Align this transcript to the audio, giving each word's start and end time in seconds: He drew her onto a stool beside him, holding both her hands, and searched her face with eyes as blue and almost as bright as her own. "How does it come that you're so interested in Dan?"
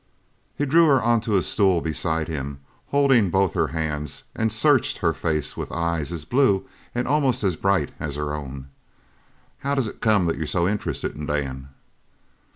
He 0.57 0.65
drew 0.65 0.87
her 0.87 0.99
onto 0.99 1.35
a 1.35 1.43
stool 1.43 1.79
beside 1.79 2.27
him, 2.27 2.59
holding 2.87 3.29
both 3.29 3.53
her 3.53 3.67
hands, 3.67 4.23
and 4.35 4.51
searched 4.51 4.97
her 4.97 5.13
face 5.13 5.55
with 5.55 5.71
eyes 5.71 6.11
as 6.11 6.25
blue 6.25 6.65
and 6.95 7.07
almost 7.07 7.43
as 7.43 7.55
bright 7.55 7.91
as 7.99 8.15
her 8.15 8.33
own. 8.33 8.69
"How 9.59 9.75
does 9.75 9.85
it 9.85 10.01
come 10.01 10.25
that 10.25 10.37
you're 10.37 10.47
so 10.47 10.67
interested 10.67 11.15
in 11.15 11.27
Dan?" 11.27 11.69